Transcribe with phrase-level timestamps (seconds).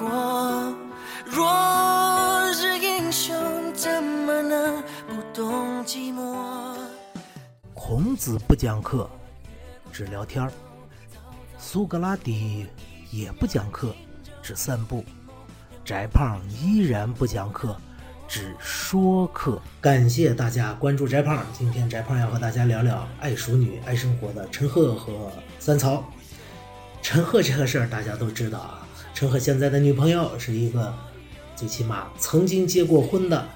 [0.00, 0.74] 过。
[1.26, 3.36] 若是英雄，
[3.74, 6.74] 怎么能不懂寂寞？
[7.74, 9.08] 孔子不讲课，
[9.92, 10.50] 只聊天儿；
[11.58, 12.66] 苏格拉底
[13.10, 13.94] 也不讲课，
[14.42, 15.04] 只散步；
[15.84, 17.76] 翟胖依然不讲课，
[18.26, 19.60] 只说课。
[19.82, 26.02] 感谢大家关注翟胖，今天翟胖要和大家聊聊爱淑女、爱生活的陈赫和三曹。
[27.02, 30.94] 陈赫这个事儿大家都知道啊，陈赫现在的女朋友是一个
[31.54, 33.46] 最起码曾经结过婚的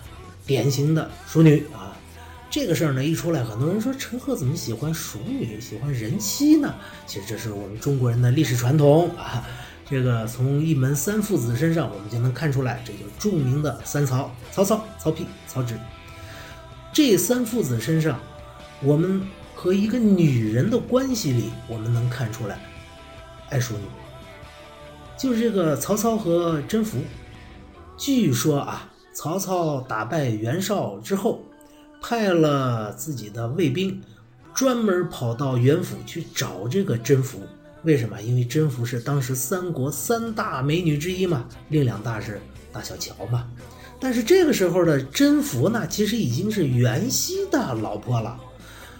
[0.47, 1.97] 典型的淑女啊。
[2.51, 6.73] 这个事儿呢一出来，很多人说陈赫怎么喜欢熟女、喜欢人妻呢？
[7.07, 9.45] 其实这是我们中国人的历史传统啊。
[9.91, 15.75] 这个从一门三父子身上，我们就能看出来，这就著名的三曹：曹操、曹丕、曹植。
[16.93, 18.21] 这三父子身上，
[18.83, 19.21] 我们
[19.55, 22.59] 和一个女人的关系里，我们能看出来
[23.51, 23.83] 爱淑女。
[25.17, 26.99] 就是这个曹操和甄宓，
[27.97, 31.43] 据说啊，曹操打败袁绍之后。
[32.07, 33.99] 派了自己的卫兵，
[34.53, 37.39] 专门跑到袁府去找这个甄宓。
[37.85, 38.21] 为什么？
[38.21, 42.39] 因为甄宓是当时三国三大美女之一嘛，另两大是
[42.71, 43.49] 大小乔嘛。
[43.99, 48.39] 但是这个时候的甄宓呢，其实已经是袁熙的老婆了。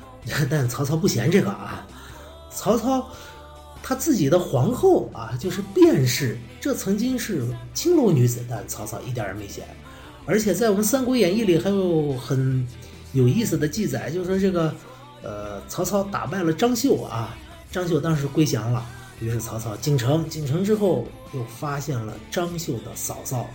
[0.49, 1.87] 但曹操不嫌这个啊，
[2.51, 3.07] 曹操
[3.85, 9.65] 他自己的皇后啊，就是卞氏，这曾经是青楼女子，但曹操一点也没嫌。
[10.25, 12.67] 而且在我们《三国演义》里还有很。
[13.13, 14.75] 有意思的记载，就是说这个，
[15.23, 17.39] 呃，曹操打败了张绣啊，
[17.71, 18.85] 张绣当时归降了，
[19.21, 23.49] 于是曹操进城，进城之后又发现了张绣的嫂嫂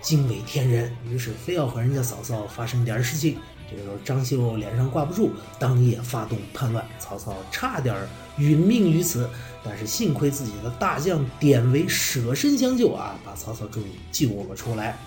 [0.00, 3.38] 惊为天人，于是非要和人家嫂嫂发生点事情。
[3.70, 7.94] 这个时候张绣脸上挂不住，当夜发动叛乱，曹操差点
[8.38, 9.28] 殒命于此，
[9.64, 14.98] 但是幸亏自己的大将典韦舍身相救啊，把曹操终于救了出来。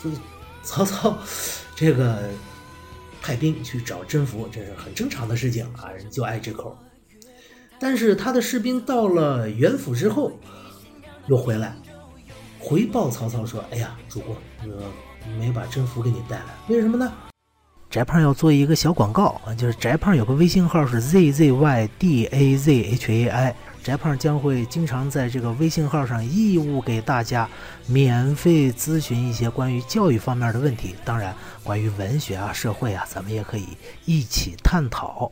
[0.00, 0.14] 所以
[0.62, 1.16] 曹操
[1.74, 2.28] 这个。
[3.26, 6.76] 派兵去找甄宓，这是很正常的事情啊，人就爱这口。
[7.80, 10.30] 但是他的士兵到了袁府之后，
[11.26, 11.74] 又回来
[12.64, 14.90] 回报曹操说：“哎呀，主公，我
[15.38, 17.12] 没把甄宓给你带来，为什么呢？”
[17.90, 23.54] 翟胖要做一个小广告啊，就是翟胖有个微信号是 z z y d a z h a i。
[23.82, 27.46] 翟胖将会经常在这个微信号上义务给大家
[27.86, 33.66] 免费咨询一些关于教育方面的问题，当然，关于文学啊、社会啊，咱们也可以
[34.06, 35.30] 一起探讨。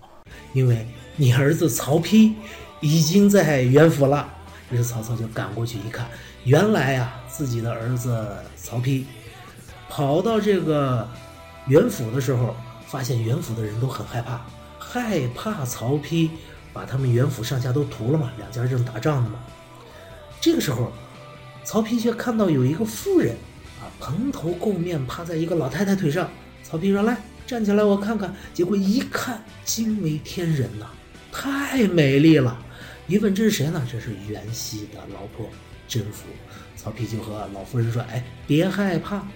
[0.53, 2.35] 因为你儿子曹丕
[2.81, 4.29] 已经在袁府了，
[4.73, 6.07] 于是曹操就赶过去一看，
[6.45, 9.05] 原来呀，自己的儿子曹丕
[9.89, 11.07] 跑到这个
[11.67, 12.57] 袁府的时候，
[12.87, 14.41] 发现袁府的人都很害怕，
[14.79, 16.31] 害怕曹丕。
[16.75, 19.39] 把他们袁府上下都屠了嘛，两家正打仗呢嘛。
[20.41, 20.91] 这个时候，
[21.63, 23.37] 曹丕却看到有一个妇人
[23.79, 26.27] 啊，蓬头垢面，趴在一个老太太腿上。
[26.63, 27.15] 曹丕说：“来，
[27.47, 30.87] 站起来，我看看。”结果一看，惊为天人呐，
[31.31, 32.59] 太美丽了。
[33.07, 33.87] 一问这是谁呢？
[33.91, 35.49] 这是袁熙的老婆
[35.87, 36.25] 甄宓。
[36.77, 39.27] 曹丕就和老夫人说：“哎，别害怕，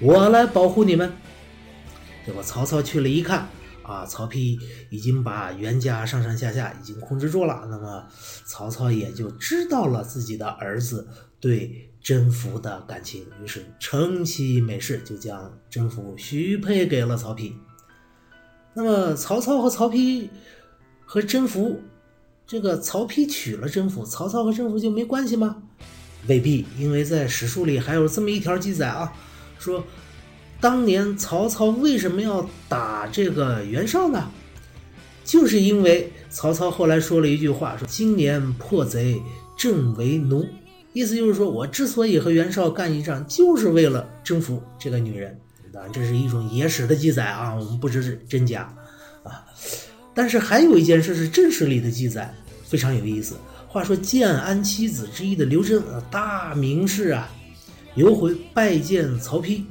[0.00, 1.12] 我来保护你们。”
[2.26, 3.48] 结果曹操去了一看。
[3.82, 4.56] 啊，曹丕
[4.90, 8.06] 已经把袁家上上下下已经控制住了，那么
[8.46, 11.08] 曹操也就知道了自己的儿子
[11.40, 17.52] 对甄宓的感情，于是成其美事，就将甄宓许配给了曹丕。
[18.72, 20.28] 那么曹操和曹丕
[21.04, 21.76] 和甄宓，
[22.52, 25.56] 这个曹丕娶了甄宓，曹操和甄宓就没关系吗？
[26.26, 29.10] 未必，因为在史书里还有这么一条记载啊，
[29.58, 29.82] 说。
[30.60, 34.30] 当年曹操为什么要打这个袁绍呢？
[35.24, 39.18] 就是因为曹操后来说了一句话，说今年破贼
[39.56, 40.46] 正为奴，
[40.92, 45.40] 意思就是说我之所以和袁绍干一仗，就是为了征服这个女人。
[45.72, 48.70] 当然，这是一种野史的记载啊，我们不知是真假
[49.22, 49.42] 啊。
[50.14, 52.34] 但是还有一件事是正史里的记载，
[52.72, 53.36] 非常有意思。
[53.68, 57.28] 话说建安七子之一的刘桢，大名士啊，
[57.96, 59.62] 有回拜见曹丕。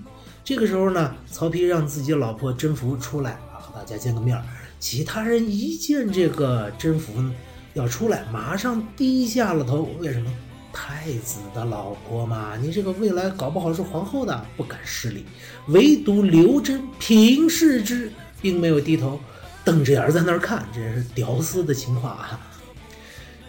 [0.43, 4.39] 这个时候呢，曹丕让自己老婆甄宓出来啊，和大家见个面
[4.79, 7.31] 其他人一见这个甄宓
[7.73, 9.89] 要出来，马上低下了头。
[9.99, 10.31] 为什么？
[10.71, 15.25] 太子的老婆嘛，你这个未来搞不好是皇后的，不敢失礼。
[15.69, 18.11] 唯独刘桢平视之，
[18.41, 19.19] 并没有低头，
[19.65, 22.39] 瞪着眼在那儿看，这是屌丝的情况啊。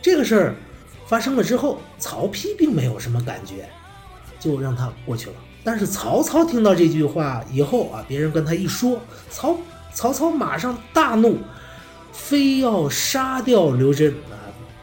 [0.02, 0.54] 这个事儿
[1.06, 3.68] 发生了之后，曹丕并没有什么感觉，
[4.40, 5.36] 就让他过去了。
[5.64, 9.00] 但是曹操听到这句话以后啊，别人跟他一说，
[9.30, 9.56] 曹
[9.94, 11.38] 曹操马上大怒，
[12.12, 14.34] 非要杀掉刘桢啊。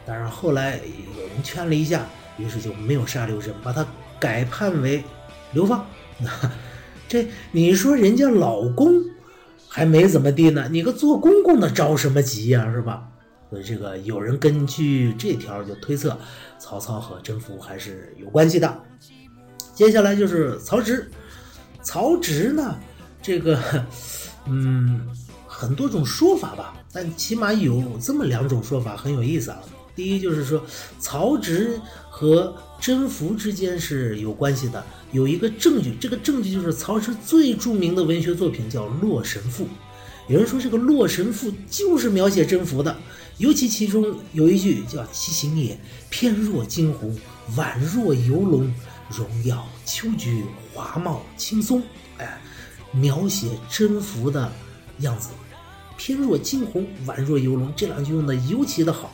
[0.06, 0.80] 当然后来
[1.16, 2.06] 有人劝了一下，
[2.38, 3.86] 于是就没有杀刘桢，把他
[4.18, 5.04] 改判为
[5.52, 5.84] 流放。
[7.06, 8.90] 这你说人家老公
[9.68, 13.06] 还没怎么地呢，你个做公公的着什么急呀，是吧？
[13.50, 16.16] 所以这个有人根据这条就推测，
[16.56, 18.82] 曹操和甄宓还是有关系的。
[19.74, 21.10] 接下来就是曹植，
[21.82, 22.78] 曹植呢，
[23.20, 23.58] 这个
[24.46, 25.00] 嗯
[25.48, 29.58] 很多种说法吧，但起码有这么两种说法很有意思啊。
[29.96, 30.62] 第一就是说，
[31.00, 39.64] 曹植和甄宓之间是有关系的，有一个证据，这个证据就是曹植最著名的文学作品叫《洛神赋》。
[40.28, 42.96] 有人说这个《洛神赋》就是描写甄宓的，
[43.40, 44.04] 尤其其中
[44.34, 45.78] 有一句叫“其形也，
[46.10, 47.18] 翩若惊鸿，
[47.56, 48.70] 宛若游龙，
[49.08, 50.44] 荣耀秋菊，
[50.74, 51.82] 华茂青松”，
[52.18, 52.38] 哎，
[52.92, 54.52] 描写甄宓的
[54.98, 55.30] 样子，
[55.96, 59.10] 翩若惊鸿，宛若游龙，这两句用的尤其的好。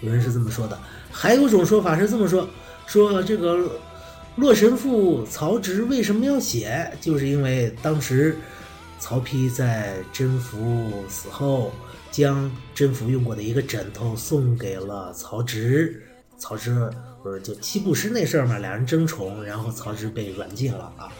[0.00, 0.76] 有人是这么说的，
[1.12, 2.48] 还有种说法是这么说：
[2.88, 3.54] 说这个
[4.34, 6.92] 《洛神赋》，曹植为什么要写？
[7.00, 8.36] 就是因为当时
[8.98, 11.72] 曹丕在甄宓死后，
[12.10, 16.02] 将甄宓用过的一个枕头送给了曹植。
[16.36, 16.90] 曹植
[17.22, 21.12] 不是就七步诗那事儿嘛，俩人争宠，然后曹植被软禁了啊。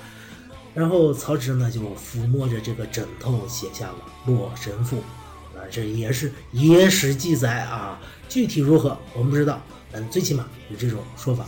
[0.74, 3.96] 然后曹植呢就抚摸着这个枕头，写下了
[4.30, 4.96] 《洛神赋》。
[5.58, 9.60] 啊，这也是野史记载啊，具体如何我们不知道，
[9.90, 11.44] 但最起码有这种说法。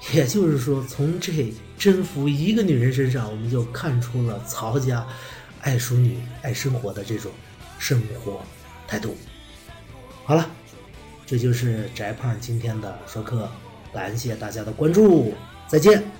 [0.14, 5.06] 也就是说，从这征服一个女人身上，我们就看出了曹家
[5.62, 7.30] 爱淑女、爱生活的这种
[7.78, 8.40] 生活
[8.86, 9.16] 态度。
[10.24, 10.48] 好了，
[11.26, 13.50] 这就是翟胖今天的说课，
[13.92, 15.34] 感谢大家的关注，
[15.66, 16.18] 再见。